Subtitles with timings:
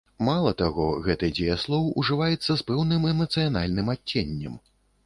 [0.27, 4.63] Мала таго, гэты дзеяслоў ужываецца і з пэўным эмацыянальным адценнем.